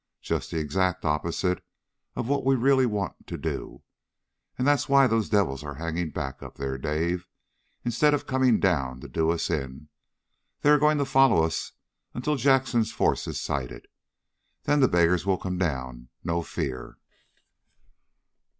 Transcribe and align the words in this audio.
Just 0.23 0.49
the 0.49 0.57
exact 0.57 1.05
opposite 1.05 1.63
of 2.15 2.27
what 2.27 2.43
we 2.43 2.55
really 2.55 2.87
want 2.87 3.27
to 3.27 3.37
do. 3.37 3.83
And 4.57 4.65
that's 4.65 4.89
why 4.89 5.05
those 5.05 5.29
devils 5.29 5.63
are 5.63 5.75
hanging 5.75 6.09
back 6.09 6.41
up 6.41 6.55
there, 6.55 6.79
Dave, 6.79 7.27
instead 7.85 8.15
of 8.15 8.25
coming 8.25 8.59
down 8.59 8.99
to 9.01 9.07
do 9.07 9.29
us 9.29 9.47
in. 9.51 9.89
They 10.61 10.71
are 10.71 10.79
going 10.79 10.97
to 10.97 11.05
follow 11.05 11.43
us 11.43 11.73
until 12.15 12.35
Jackson's 12.35 12.91
force 12.91 13.27
is 13.27 13.39
sighted. 13.39 13.87
Then 14.63 14.79
the 14.79 14.87
beggars 14.87 15.27
will 15.27 15.37
come 15.37 15.59
down, 15.59 16.09
no 16.23 16.41
fear!" 16.41 16.97